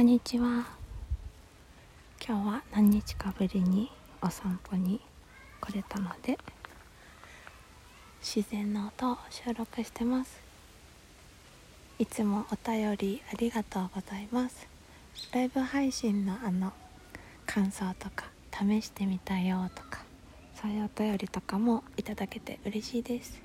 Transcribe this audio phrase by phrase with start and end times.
[0.00, 0.66] こんにちは。
[2.26, 3.92] 今日は何日かぶりに
[4.22, 4.98] お散歩に
[5.60, 6.38] 来れたので
[8.22, 10.40] 自然の音を収録してます。
[11.98, 14.66] いつもお便りありがとうございます。
[15.34, 16.72] ライブ配信のあの
[17.44, 20.02] 感想とか試してみたよとか
[20.54, 23.38] そういうお便りとかもいただけて嬉しいです。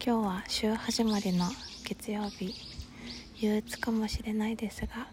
[0.00, 1.46] 今日は週始まりの
[1.84, 2.54] 月曜日
[3.40, 5.08] 憂鬱かもしれないですが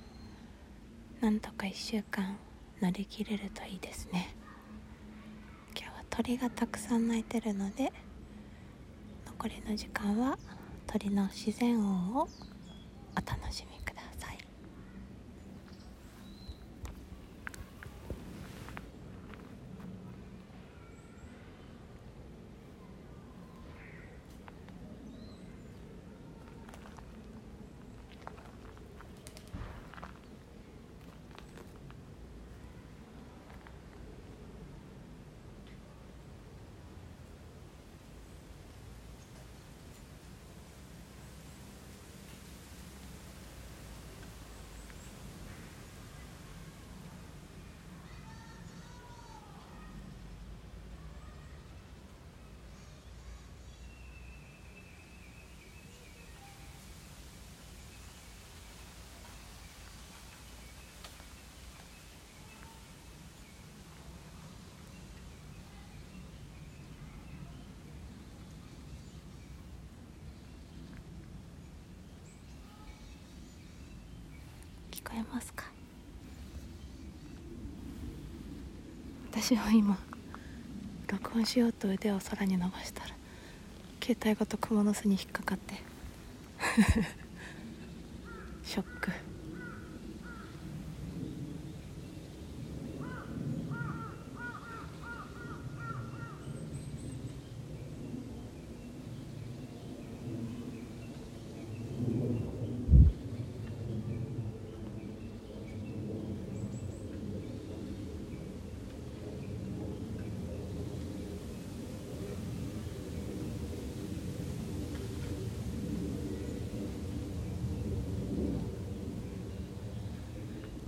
[1.25, 2.37] なんとか1週間
[2.79, 4.35] 乗り切れるといいですね。
[5.75, 7.91] 今日は鳥がたくさん鳴いてるので
[9.25, 10.37] 残りの時間は
[10.85, 12.27] 鳥の自然音をお
[13.15, 14.37] 楽しみください
[74.95, 75.65] 聞こえますか？
[79.31, 79.97] 私は今
[81.11, 83.07] 録音しようと腕を空に伸ばしたら
[84.01, 85.73] 携帯ごと蜘蛛の巣に引っかかって
[88.63, 89.11] ショック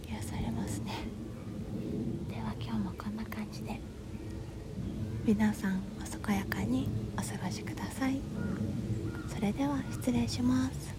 [0.08, 0.92] 癒されますね
[2.30, 3.80] では今日もこんな感じで
[5.28, 8.22] 皆さんお健やかにお過ごしください。
[9.28, 10.97] それでは失礼します。